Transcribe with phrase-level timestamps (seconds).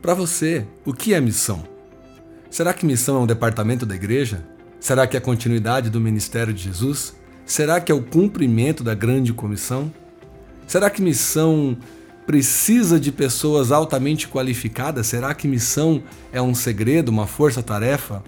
[0.00, 1.64] Para você, o que é missão?
[2.48, 4.46] Será que missão é um departamento da igreja?
[4.78, 7.14] Será que é a continuidade do ministério de Jesus?
[7.44, 9.92] Será que é o cumprimento da grande comissão?
[10.68, 11.76] Será que missão
[12.24, 15.08] precisa de pessoas altamente qualificadas?
[15.08, 16.00] Será que missão
[16.32, 18.22] é um segredo, uma força-tarefa?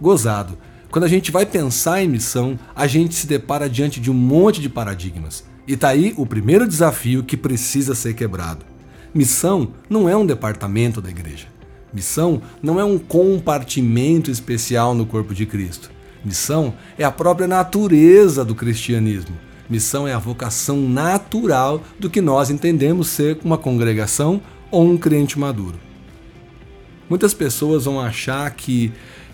[0.00, 0.56] Gozado.
[0.88, 4.60] Quando a gente vai pensar em missão, a gente se depara diante de um monte
[4.60, 5.44] de paradigmas.
[5.66, 8.71] E tá aí o primeiro desafio que precisa ser quebrado.
[9.14, 11.46] Missão não é um departamento da igreja.
[11.92, 15.90] Missão não é um compartimento especial no corpo de Cristo.
[16.24, 19.36] Missão é a própria natureza do cristianismo.
[19.68, 24.40] Missão é a vocação natural do que nós entendemos ser uma congregação
[24.70, 25.78] ou um crente maduro.
[27.06, 28.92] Muitas pessoas vão achar que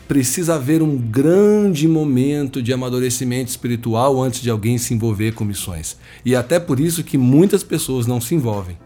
[0.09, 5.97] precisa haver um grande momento de amadurecimento espiritual antes de alguém se envolver com missões.
[6.25, 8.77] E é até por isso que muitas pessoas não se envolvem.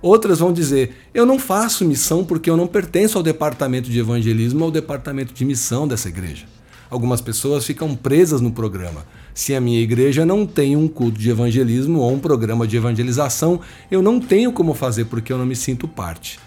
[0.00, 4.60] Outras vão dizer: eu não faço missão porque eu não pertenço ao departamento de evangelismo
[4.60, 6.46] ou ao departamento de missão dessa igreja.
[6.90, 9.04] Algumas pessoas ficam presas no programa.
[9.34, 13.60] Se a minha igreja não tem um culto de evangelismo ou um programa de evangelização,
[13.90, 16.38] eu não tenho como fazer porque eu não me sinto parte.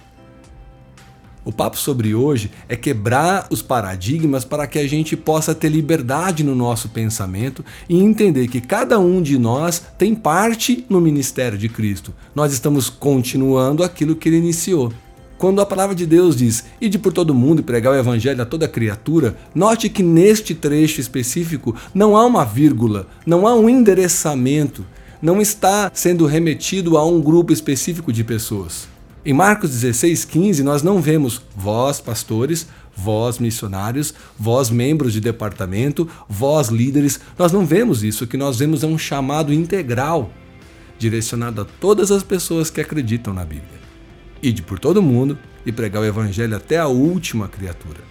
[1.43, 6.43] O papo sobre hoje é quebrar os paradigmas para que a gente possa ter liberdade
[6.43, 11.67] no nosso pensamento e entender que cada um de nós tem parte no ministério de
[11.67, 12.13] Cristo.
[12.35, 14.93] Nós estamos continuando aquilo que ele iniciou.
[15.39, 18.45] Quando a palavra de Deus diz: "Ide por todo mundo e pregar o evangelho a
[18.45, 24.85] toda criatura", note que neste trecho específico não há uma vírgula, não há um endereçamento,
[25.19, 28.87] não está sendo remetido a um grupo específico de pessoas.
[29.23, 36.69] Em Marcos 16:15 nós não vemos vós pastores, vós missionários, vós membros de departamento, vós
[36.69, 40.31] líderes, nós não vemos isso, o que nós vemos é um chamado integral
[40.97, 43.79] direcionado a todas as pessoas que acreditam na Bíblia.
[44.41, 48.01] Ide por todo mundo e pregar o evangelho até a última criatura.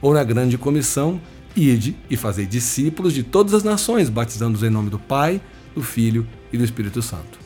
[0.00, 1.20] Ou na grande comissão,
[1.56, 5.40] ide e fazei discípulos de todas as nações, batizando-os em nome do Pai,
[5.74, 7.38] do Filho e do Espírito Santo.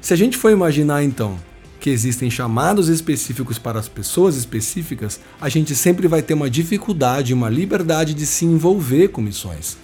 [0.00, 1.38] Se a gente for imaginar então
[1.86, 7.32] que existem chamados específicos para as pessoas específicas, a gente sempre vai ter uma dificuldade,
[7.32, 9.78] uma liberdade de se envolver com missões.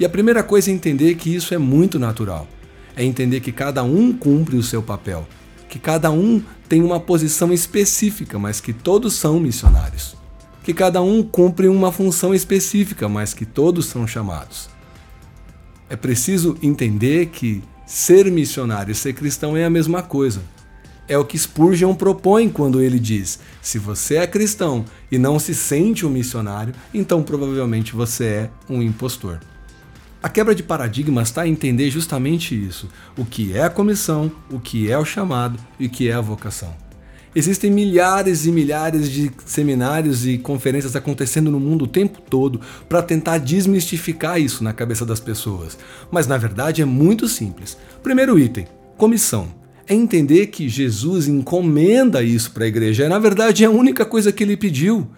[0.00, 2.48] E a primeira coisa é entender que isso é muito natural.
[2.96, 5.28] É entender que cada um cumpre o seu papel
[5.68, 10.16] que cada um tem uma posição específica, mas que todos são missionários.
[10.64, 14.68] Que cada um cumpre uma função específica, mas que todos são chamados.
[15.88, 20.40] É preciso entender que ser missionário e ser cristão é a mesma coisa.
[21.08, 25.54] É o que Spurgeon propõe quando ele diz: se você é cristão e não se
[25.54, 29.38] sente um missionário, então provavelmente você é um impostor.
[30.22, 34.58] A quebra de paradigmas está a entender justamente isso: o que é a comissão, o
[34.58, 36.74] que é o chamado e o que é a vocação.
[37.36, 43.02] Existem milhares e milhares de seminários e conferências acontecendo no mundo o tempo todo para
[43.02, 45.78] tentar desmistificar isso na cabeça das pessoas.
[46.10, 47.76] Mas na verdade é muito simples.
[48.02, 49.65] Primeiro item: comissão.
[49.88, 53.04] É entender que Jesus encomenda isso para a igreja.
[53.04, 55.08] É, na verdade, é a única coisa que ele pediu.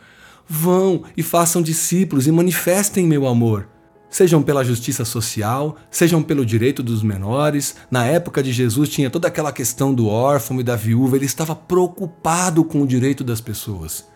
[0.47, 3.69] Vão e façam discípulos e manifestem meu amor
[4.11, 7.77] sejam pela justiça social, sejam pelo direito dos menores.
[7.91, 11.55] Na época de Jesus tinha toda aquela questão do órfão e da viúva, ele estava
[11.55, 14.07] preocupado com o direito das pessoas.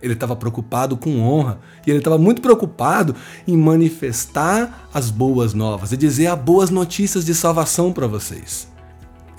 [0.00, 3.14] Ele estava preocupado com honra e ele estava muito preocupado
[3.46, 8.71] em manifestar as boas novas e dizer as boas notícias de salvação para vocês.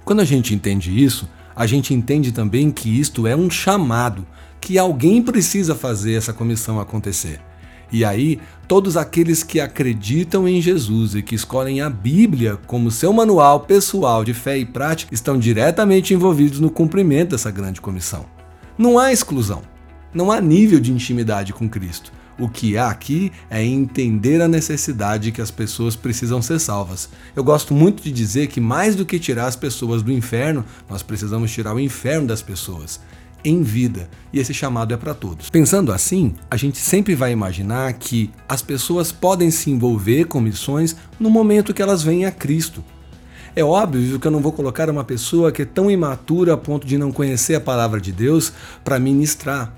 [0.05, 4.25] Quando a gente entende isso, a gente entende também que isto é um chamado,
[4.59, 7.39] que alguém precisa fazer essa comissão acontecer.
[7.91, 13.13] E aí, todos aqueles que acreditam em Jesus e que escolhem a Bíblia como seu
[13.13, 18.25] manual pessoal de fé e prática estão diretamente envolvidos no cumprimento dessa grande comissão.
[18.77, 19.61] Não há exclusão,
[20.11, 22.11] não há nível de intimidade com Cristo.
[22.43, 27.07] O que há aqui é entender a necessidade que as pessoas precisam ser salvas.
[27.33, 31.01] Eu gosto muito de dizer que mais do que tirar as pessoas do inferno, nós
[31.01, 32.99] precisamos tirar o inferno das pessoas
[33.45, 35.49] em vida, e esse chamado é para todos.
[35.49, 40.97] Pensando assim, a gente sempre vai imaginar que as pessoas podem se envolver com missões
[41.17, 42.83] no momento que elas vêm a Cristo.
[43.55, 46.85] É óbvio que eu não vou colocar uma pessoa que é tão imatura a ponto
[46.85, 48.51] de não conhecer a palavra de Deus
[48.83, 49.73] para ministrar.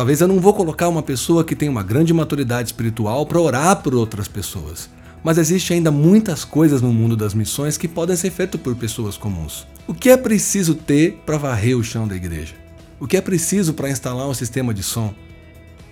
[0.00, 3.82] Talvez eu não vou colocar uma pessoa que tem uma grande maturidade espiritual para orar
[3.82, 4.88] por outras pessoas.
[5.22, 9.18] Mas existe ainda muitas coisas no mundo das missões que podem ser feitas por pessoas
[9.18, 9.66] comuns.
[9.86, 12.54] O que é preciso ter para varrer o chão da igreja?
[12.98, 15.12] O que é preciso para instalar um sistema de som?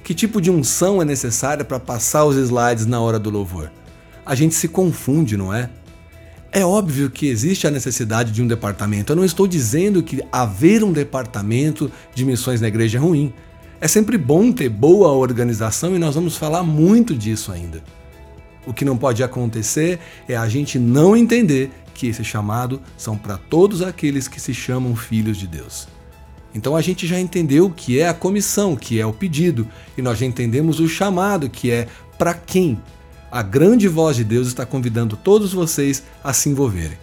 [0.02, 3.70] Que tipo de unção é necessária para passar os slides na hora do louvor?
[4.24, 5.68] A gente se confunde, não é?
[6.50, 9.12] É óbvio que existe a necessidade de um departamento.
[9.12, 13.34] Eu não estou dizendo que haver um departamento de missões na igreja é ruim.
[13.80, 17.82] É sempre bom ter boa organização e nós vamos falar muito disso ainda.
[18.66, 23.38] O que não pode acontecer é a gente não entender que esse chamado são para
[23.38, 25.86] todos aqueles que se chamam filhos de Deus.
[26.52, 30.02] Então a gente já entendeu o que é a comissão, que é o pedido, e
[30.02, 31.86] nós já entendemos o chamado, que é
[32.18, 32.80] para quem
[33.30, 36.98] a grande voz de Deus está convidando todos vocês a se envolverem.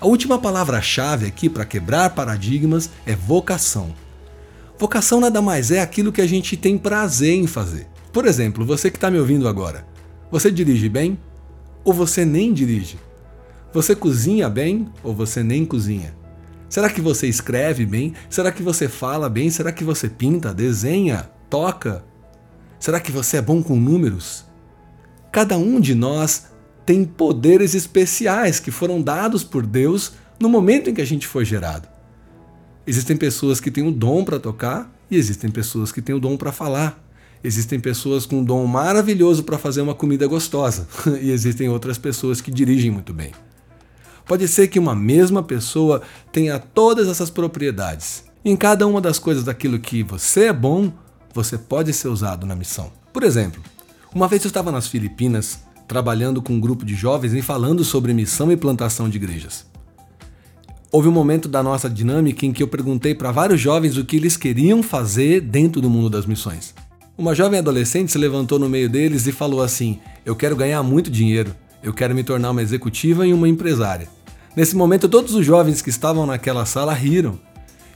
[0.00, 3.94] A última palavra-chave aqui para quebrar paradigmas é vocação.
[4.78, 7.88] Vocação nada mais é aquilo que a gente tem prazer em fazer.
[8.12, 9.84] Por exemplo, você que está me ouvindo agora,
[10.30, 11.18] você dirige bem
[11.84, 12.96] ou você nem dirige?
[13.72, 16.14] Você cozinha bem ou você nem cozinha?
[16.68, 18.14] Será que você escreve bem?
[18.30, 19.50] Será que você fala bem?
[19.50, 22.04] Será que você pinta, desenha, toca?
[22.78, 24.44] Será que você é bom com números?
[25.32, 26.46] Cada um de nós
[26.86, 31.44] tem poderes especiais que foram dados por Deus no momento em que a gente foi
[31.44, 31.88] gerado.
[32.88, 36.38] Existem pessoas que têm o dom para tocar e existem pessoas que têm o dom
[36.38, 36.98] para falar.
[37.44, 40.88] Existem pessoas com um dom maravilhoso para fazer uma comida gostosa
[41.20, 43.32] e existem outras pessoas que dirigem muito bem.
[44.24, 46.00] Pode ser que uma mesma pessoa
[46.32, 48.24] tenha todas essas propriedades.
[48.42, 50.90] Em cada uma das coisas daquilo que você é bom,
[51.34, 52.90] você pode ser usado na missão.
[53.12, 53.62] Por exemplo,
[54.14, 58.14] uma vez eu estava nas Filipinas trabalhando com um grupo de jovens e falando sobre
[58.14, 59.66] missão e plantação de igrejas.
[60.90, 64.16] Houve um momento da nossa dinâmica em que eu perguntei para vários jovens o que
[64.16, 66.74] eles queriam fazer dentro do mundo das missões.
[67.16, 71.10] Uma jovem adolescente se levantou no meio deles e falou assim: Eu quero ganhar muito
[71.10, 74.08] dinheiro, eu quero me tornar uma executiva e uma empresária.
[74.56, 77.38] Nesse momento, todos os jovens que estavam naquela sala riram.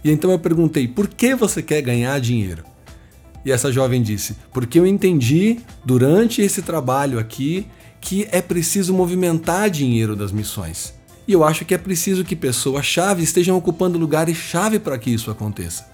[0.04, 2.62] E então eu perguntei: Por que você quer ganhar dinheiro?
[3.42, 7.66] E essa jovem disse: Porque eu entendi durante esse trabalho aqui
[8.02, 10.92] que é preciso movimentar dinheiro das missões.
[11.26, 15.86] E eu acho que é preciso que pessoas-chave estejam ocupando lugares-chave para que isso aconteça.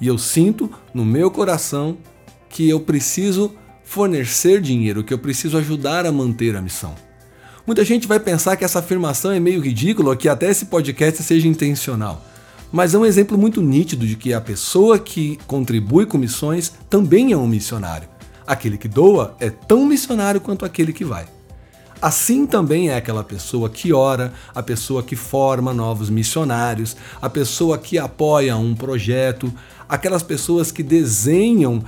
[0.00, 1.98] E eu sinto no meu coração
[2.48, 6.94] que eu preciso fornecer dinheiro, que eu preciso ajudar a manter a missão.
[7.66, 11.48] Muita gente vai pensar que essa afirmação é meio ridícula, que até esse podcast seja
[11.48, 12.24] intencional
[12.70, 17.32] mas é um exemplo muito nítido de que a pessoa que contribui com missões também
[17.32, 18.08] é um missionário.
[18.46, 21.26] Aquele que doa é tão missionário quanto aquele que vai.
[22.00, 27.76] Assim também é aquela pessoa que ora, a pessoa que forma novos missionários, a pessoa
[27.76, 29.52] que apoia um projeto,
[29.88, 31.82] aquelas pessoas que desenham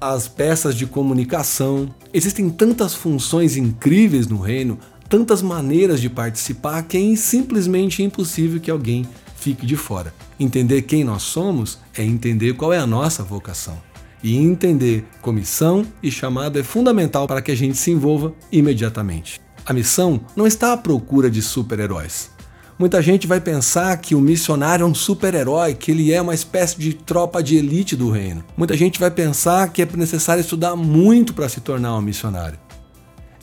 [0.00, 1.94] as peças de comunicação.
[2.12, 4.78] Existem tantas funções incríveis no reino,
[5.10, 9.06] tantas maneiras de participar que é simplesmente impossível que alguém
[9.36, 10.14] fique de fora.
[10.38, 13.76] Entender quem nós somos é entender qual é a nossa vocação.
[14.22, 19.40] E entender comissão e chamado é fundamental para que a gente se envolva imediatamente.
[19.64, 22.30] A missão não está à procura de super-heróis.
[22.78, 26.78] Muita gente vai pensar que o missionário é um super-herói, que ele é uma espécie
[26.78, 28.42] de tropa de elite do reino.
[28.56, 32.58] Muita gente vai pensar que é necessário estudar muito para se tornar um missionário.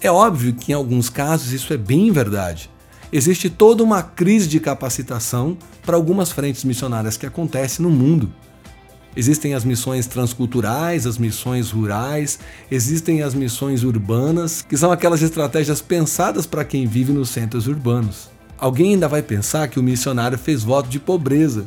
[0.01, 2.69] É óbvio que em alguns casos isso é bem verdade
[3.11, 8.31] existe toda uma crise de capacitação para algumas frentes missionárias que acontece no mundo.
[9.15, 15.81] Existem as missões transculturais, as missões rurais, existem as missões urbanas, que são aquelas estratégias
[15.81, 18.29] pensadas para quem vive nos centros urbanos.
[18.57, 21.65] Alguém ainda vai pensar que o missionário fez voto de pobreza.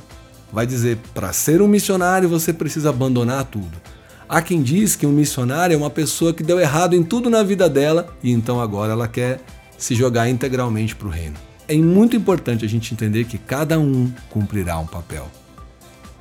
[0.53, 3.81] Vai dizer, para ser um missionário você precisa abandonar tudo.
[4.29, 7.43] Há quem diz que um missionário é uma pessoa que deu errado em tudo na
[7.43, 9.41] vida dela e então agora ela quer
[9.77, 11.35] se jogar integralmente para o reino.
[11.67, 15.29] É muito importante a gente entender que cada um cumprirá um papel.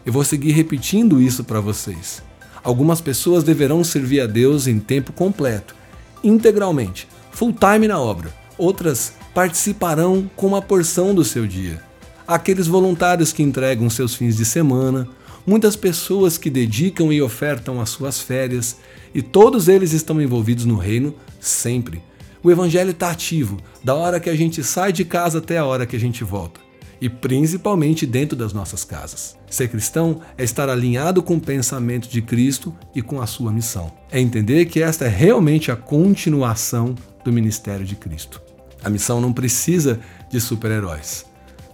[0.06, 2.24] Eu vou seguir repetindo isso para vocês.
[2.63, 5.75] Algumas pessoas deverão servir a Deus em tempo completo,
[6.24, 8.34] integralmente, full time na obra.
[8.58, 11.82] Outras participarão com uma porção do seu dia.
[12.27, 15.08] Aqueles voluntários que entregam seus fins de semana,
[15.48, 18.77] muitas pessoas que dedicam e ofertam as suas férias,
[19.13, 22.03] e todos eles estão envolvidos no reino sempre.
[22.44, 25.86] O evangelho está ativo, da hora que a gente sai de casa até a hora
[25.86, 26.69] que a gente volta.
[27.01, 29.38] E principalmente dentro das nossas casas.
[29.50, 33.91] Ser cristão é estar alinhado com o pensamento de Cristo e com a sua missão.
[34.12, 38.41] É entender que esta é realmente a continuação do ministério de Cristo.
[38.84, 41.25] A missão não precisa de super-heróis.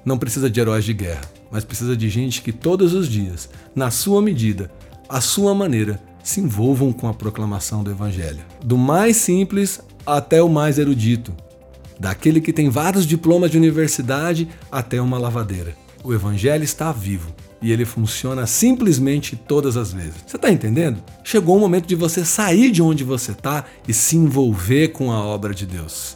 [0.03, 3.89] Não precisa de heróis de guerra, mas precisa de gente que todos os dias, na
[3.89, 4.69] sua medida,
[5.09, 8.43] à sua maneira, se envolvam com a proclamação do Evangelho.
[8.63, 11.33] Do mais simples até o mais erudito,
[11.99, 15.75] daquele que tem vários diplomas de universidade até uma lavadeira.
[16.03, 20.23] O Evangelho está vivo e ele funciona simplesmente todas as vezes.
[20.27, 21.01] Você está entendendo?
[21.23, 25.23] Chegou o momento de você sair de onde você está e se envolver com a
[25.23, 26.15] obra de Deus.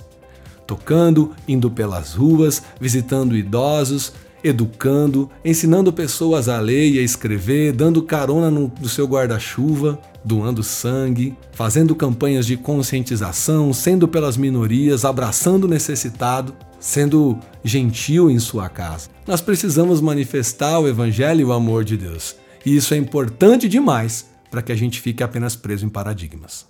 [0.68, 8.04] tocando, indo pelas ruas, visitando idosos, educando, ensinando pessoas a ler e a escrever, dando
[8.04, 15.66] carona no, no seu guarda-chuva, doando sangue, fazendo campanhas de conscientização, sendo pelas minorias, abraçando
[15.66, 19.10] o necessitado, sendo gentil em sua casa.
[19.28, 22.36] Nós precisamos manifestar o evangelho e o amor de Deus.
[22.66, 26.66] E isso é importante demais para que a gente fique apenas preso em paradigmas.